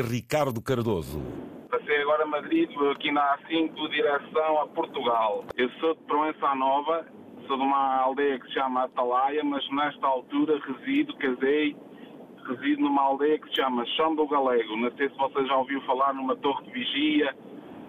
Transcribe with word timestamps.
Ricardo 0.00 0.60
Cardoso. 0.60 1.22
Passei 1.70 2.02
agora 2.02 2.24
a 2.24 2.26
Madrid, 2.26 2.68
aqui 2.90 3.12
na 3.12 3.38
A5, 3.38 3.90
direção 3.90 4.60
a 4.60 4.66
Portugal. 4.66 5.44
Eu 5.56 5.70
sou 5.78 5.94
de 5.94 6.00
Proença 6.02 6.52
Nova, 6.56 7.06
sou 7.46 7.56
de 7.56 7.62
uma 7.62 7.98
aldeia 7.98 8.40
que 8.40 8.48
se 8.48 8.54
chama 8.54 8.86
Atalaia, 8.86 9.44
mas 9.44 9.64
nesta 9.70 10.04
altura 10.04 10.60
resido, 10.66 11.16
casei, 11.18 11.76
resido 12.48 12.82
numa 12.82 13.02
aldeia 13.02 13.38
que 13.38 13.48
se 13.50 13.54
chama 13.54 13.86
Chão 13.94 14.16
do 14.16 14.26
Galego. 14.26 14.76
Não 14.76 14.90
sei 14.96 15.08
se 15.08 15.16
você 15.16 15.46
já 15.46 15.56
ouviu 15.56 15.80
falar 15.82 16.12
numa 16.12 16.34
torre 16.38 16.64
de 16.64 16.72
vigia 16.72 17.32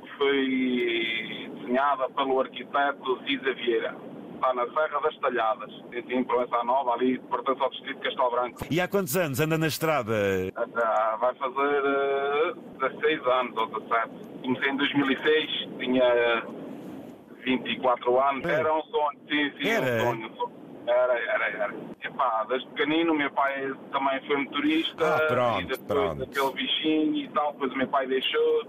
que 0.00 0.18
foi 0.18 1.50
desenhada 1.56 2.08
pelo 2.10 2.38
arquiteto 2.38 3.18
Cisa 3.26 3.54
Vieira. 3.54 3.96
Está 4.38 4.54
na 4.54 4.64
Serra 4.68 5.00
das 5.02 5.16
Talhadas, 5.18 5.70
em 5.92 6.22
Proença 6.22 6.62
Nova, 6.62 6.92
ali 6.92 7.18
pertence 7.18 7.60
ao 7.60 7.70
distrito 7.70 7.96
de 7.98 8.04
Castelo 8.04 8.30
Branco. 8.30 8.58
E 8.70 8.80
há 8.80 8.86
quantos 8.86 9.16
anos 9.16 9.40
anda 9.40 9.58
na 9.58 9.66
estrada? 9.66 10.14
Ah, 10.54 11.16
Vai 11.18 11.34
fazer 11.34 11.82
uh, 11.84 12.54
16 12.78 13.26
anos 13.26 13.56
ou 13.56 13.66
17. 13.66 14.08
Comecei 14.42 14.70
em 14.70 14.76
2006, 14.76 15.50
tinha 15.80 16.42
24 17.44 18.20
anos. 18.20 18.44
É. 18.44 18.52
Era 18.60 18.74
um 18.76 18.82
sonho, 18.82 19.18
sim, 19.28 19.52
sim, 19.60 19.68
Era? 19.68 20.04
um 20.04 20.28
sonho. 20.30 20.52
Era, 20.86 21.18
era, 21.18 21.44
era. 21.50 21.74
Epá, 22.04 22.46
desde 22.48 22.68
pequenino, 22.68 23.14
meu 23.14 23.30
pai 23.32 23.74
também 23.90 24.20
foi 24.26 24.36
motorista. 24.36 25.16
Ah, 25.16 25.26
pronto, 25.26 25.60
e 25.60 25.64
depois 25.64 25.80
pronto. 25.86 26.18
daquele 26.26 26.52
bichinho 26.52 27.16
e 27.16 27.28
tal, 27.30 27.52
depois 27.54 27.72
o 27.72 27.76
meu 27.76 27.88
pai 27.88 28.06
deixou, 28.06 28.62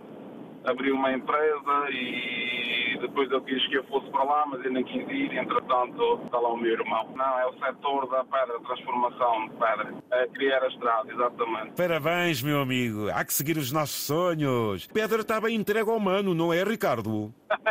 abriu 0.66 0.96
uma 0.96 1.14
empresa 1.14 1.88
e 1.92 2.69
depois 3.00 3.30
eu 3.32 3.42
quis 3.42 3.66
que 3.68 3.76
eu 3.76 3.84
fosse 3.86 4.10
para 4.10 4.24
lá, 4.24 4.46
mas 4.48 4.64
eu 4.64 4.72
nem 4.72 4.84
quis 4.84 5.08
ir, 5.10 5.38
entretanto 5.38 6.20
está 6.26 6.40
lá 6.40 6.50
o 6.50 6.58
meu 6.58 6.72
irmão. 6.72 7.10
Não, 7.16 7.40
é 7.40 7.48
o 7.48 7.54
setor 7.54 8.10
da 8.10 8.24
pedra, 8.24 8.60
transformação 8.62 9.48
de 9.48 9.54
pedra. 9.54 9.94
É 10.12 10.28
criar 10.28 10.64
a 10.64 10.68
estrada, 10.68 11.12
exatamente. 11.12 11.72
Parabéns, 11.76 12.42
meu 12.42 12.62
amigo. 12.62 13.10
Há 13.10 13.24
que 13.26 13.34
seguir 13.34 13.58
os 13.58 13.72
nossos 13.72 14.06
sonhos. 14.06 14.88
Pedra 14.88 15.22
está 15.22 15.40
bem 15.42 15.56
entregue 15.56 15.90
ao 15.90 16.00
mano, 16.00 16.34
não 16.34 16.54
é, 16.54 16.64
Ricardo? 16.64 17.34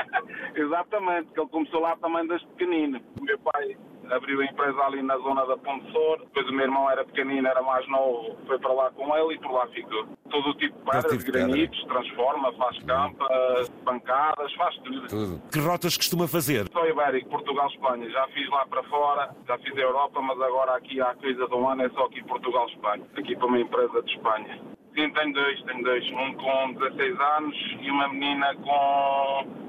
Exatamente, 0.55 1.29
que 1.33 1.41
ele 1.41 1.49
começou 1.51 1.81
lá 1.81 1.97
também 1.97 2.27
desde 2.27 2.47
pequenino. 2.49 3.01
O 3.21 3.25
meu 3.25 3.39
pai 3.39 3.77
abriu 4.11 4.41
a 4.41 4.45
empresa 4.45 4.81
ali 4.83 5.03
na 5.03 5.17
zona 5.19 5.47
da 5.47 5.57
Ponte 5.57 5.91
Sor, 5.93 6.19
depois 6.19 6.49
o 6.49 6.53
meu 6.53 6.65
irmão 6.65 6.91
era 6.91 7.05
pequenino, 7.05 7.47
era 7.47 7.63
mais 7.63 7.87
novo, 7.89 8.37
foi 8.47 8.59
para 8.59 8.73
lá 8.73 8.91
com 8.91 9.17
ele 9.17 9.35
e 9.35 9.39
por 9.39 9.53
lá 9.53 9.67
ficou. 9.69 10.07
Todo 10.31 10.51
o 10.51 10.55
tipo 10.55 10.77
de 10.79 10.85
pedras, 10.85 11.19
tipo 11.19 11.33
granitos, 11.33 11.85
transforma, 11.85 12.53
faz 12.55 12.79
campas, 12.85 13.69
bancadas, 13.85 14.53
faz 14.55 14.77
tudo. 14.79 15.09
Tudo. 15.09 15.43
Que 15.51 15.59
rotas 15.59 15.97
costuma 15.97 16.29
fazer? 16.29 16.69
Só 16.73 16.87
Ibérico, 16.87 17.31
Portugal, 17.31 17.69
Espanha. 17.69 18.11
Já 18.11 18.27
fiz 18.29 18.49
lá 18.51 18.67
para 18.67 18.83
fora, 18.85 19.35
já 19.47 19.59
fiz 19.59 19.77
a 19.77 19.81
Europa, 19.81 20.21
mas 20.21 20.41
agora 20.41 20.77
aqui 20.77 21.01
há 21.01 21.15
coisa 21.15 21.47
de 21.47 21.55
um 21.55 21.69
ano 21.69 21.83
é 21.83 21.89
só 21.91 22.05
aqui 22.05 22.23
Portugal, 22.25 22.67
Espanha. 22.69 23.05
Aqui 23.17 23.37
para 23.37 23.47
uma 23.47 23.61
empresa 23.61 24.03
de 24.03 24.13
Espanha. 24.13 24.61
Sim, 24.95 25.11
tenho 25.11 25.33
dois, 25.33 25.63
tenho 25.63 25.85
dois. 25.85 26.05
Um 26.11 26.35
com 26.35 26.73
16 26.73 27.21
anos 27.21 27.57
e 27.81 27.91
uma 27.91 28.09
menina 28.09 28.55
com 28.57 29.68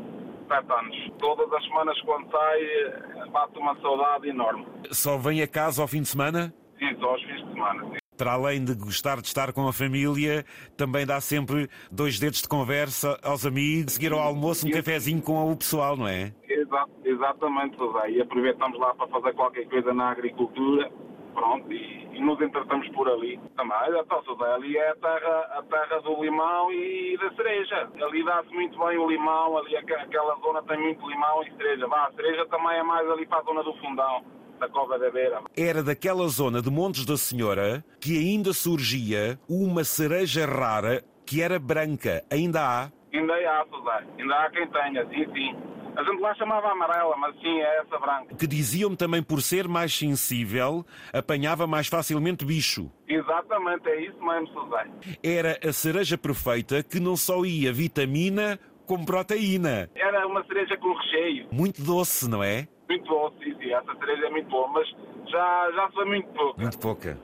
7 0.49 0.71
anos. 0.71 1.11
Todas 1.19 1.53
as 1.53 1.63
semanas 1.63 2.01
quando 2.01 2.29
sai, 2.31 3.29
bate 3.31 3.57
uma 3.57 3.79
saudade 3.79 4.27
enorme. 4.27 4.65
Só 4.91 5.17
vem 5.17 5.41
a 5.41 5.47
casa 5.47 5.81
ao 5.81 5.87
fim 5.87 6.01
de 6.01 6.09
semana? 6.09 6.53
Sim, 6.77 6.95
só 6.99 7.11
aos 7.11 7.21
fins 7.23 7.45
de 7.45 7.53
semana. 7.53 7.83
sim. 7.93 7.99
Para 8.17 8.33
além 8.33 8.65
de 8.65 8.75
gostar 8.75 9.21
de 9.21 9.27
estar 9.27 9.53
com 9.53 9.65
a 9.65 9.71
família, 9.71 10.43
também 10.75 11.05
dá 11.05 11.21
sempre 11.21 11.69
dois 11.89 12.19
dedos 12.19 12.41
de 12.41 12.49
conversa 12.49 13.17
aos 13.23 13.45
amigos, 13.45 13.93
seguir 13.93 14.11
ao 14.11 14.19
almoço 14.19 14.67
um 14.67 14.71
cafezinho 14.71 15.21
com 15.21 15.49
o 15.49 15.55
pessoal, 15.55 15.95
não 15.95 16.05
é? 16.05 16.33
Exa- 16.49 16.85
exatamente, 17.05 17.77
José. 17.77 18.11
E 18.11 18.21
aproveitamos 18.21 18.77
lá 18.77 18.93
para 18.93 19.07
fazer 19.07 19.33
qualquer 19.35 19.65
coisa 19.69 19.93
na 19.93 20.09
agricultura. 20.11 20.91
Pronto, 21.39 21.71
e, 21.71 22.05
e 22.11 22.19
nos 22.21 22.39
entretamos 22.41 22.85
por 22.89 23.07
ali. 23.07 23.39
Também, 23.55 23.77
então, 23.97 24.21
José, 24.25 24.51
ali 24.53 24.75
é 24.77 24.89
a 24.89 24.95
terra, 24.97 25.39
a 25.57 25.63
terra 25.63 26.01
do 26.01 26.21
limão 26.21 26.69
e 26.69 27.17
da 27.17 27.31
cereja. 27.33 27.89
Ali 28.03 28.25
dá-se 28.25 28.53
muito 28.53 28.77
bem 28.77 28.97
o 28.97 29.07
limão, 29.09 29.57
ali 29.57 29.77
aque- 29.77 29.93
aquela 29.93 30.35
zona 30.41 30.61
tem 30.63 30.77
muito 30.77 31.07
limão 31.09 31.41
e 31.43 31.51
cereja. 31.55 31.87
Vá, 31.87 32.07
a 32.07 32.11
cereja 32.11 32.45
também 32.47 32.77
é 32.77 32.83
mais 32.83 33.09
ali 33.09 33.25
para 33.25 33.39
a 33.39 33.43
zona 33.43 33.63
do 33.63 33.73
fundão, 33.75 34.21
da 34.59 34.67
Cova 34.67 34.99
da 34.99 35.09
Beira. 35.09 35.39
Era 35.57 35.81
daquela 35.81 36.27
zona 36.27 36.61
de 36.61 36.69
Montes 36.69 37.05
da 37.05 37.15
Senhora 37.15 37.85
que 38.01 38.17
ainda 38.17 38.51
surgia 38.51 39.39
uma 39.49 39.85
cereja 39.85 40.45
rara 40.45 41.01
que 41.25 41.41
era 41.41 41.57
branca. 41.57 42.21
Ainda 42.29 42.59
há? 42.61 42.91
Ainda 43.13 43.33
há, 43.33 43.65
José. 43.71 44.03
Ainda 44.19 44.35
há 44.35 44.49
quem 44.49 44.67
tenha, 44.67 45.05
sim, 45.07 45.25
sim. 45.33 45.55
A 45.99 46.03
gente 46.03 46.21
lá 46.21 46.33
chamava 46.35 46.71
amarela, 46.71 47.13
mas 47.17 47.35
sim, 47.41 47.59
é 47.59 47.81
essa 47.81 47.99
branca. 47.99 48.33
Que 48.33 48.47
diziam-me 48.47 48.95
também 48.95 49.21
por 49.21 49.41
ser 49.41 49.67
mais 49.67 49.93
sensível, 49.93 50.85
apanhava 51.11 51.67
mais 51.67 51.87
facilmente 51.87 52.45
bicho. 52.45 52.89
Exatamente, 53.05 53.85
é 53.89 54.05
isso 54.05 54.23
mesmo, 54.23 54.47
José. 54.53 54.87
Era 55.21 55.59
a 55.61 55.73
cereja 55.73 56.17
perfeita 56.17 56.81
que 56.81 57.01
não 57.01 57.17
só 57.17 57.43
ia 57.43 57.73
vitamina 57.73 58.57
como 58.85 59.05
proteína. 59.05 59.89
Era 59.93 60.25
uma 60.25 60.41
cereja 60.45 60.77
com 60.77 60.93
recheio. 60.93 61.47
Muito 61.51 61.83
doce, 61.83 62.29
não 62.29 62.41
é? 62.41 62.65
Muito 62.87 63.05
bom, 63.09 63.29
sim, 63.43 63.53
sim. 63.59 63.73
Essa 63.73 63.93
cereja 63.99 64.25
é 64.25 64.29
muito 64.29 64.49
boa, 64.49 64.69
mas 64.69 64.87
já, 65.29 65.71
já 65.75 65.89
foi 65.91 66.05
muito 66.05 66.29
pouco. 66.29 66.61
Muito 66.61 66.79
pouca. 66.79 67.17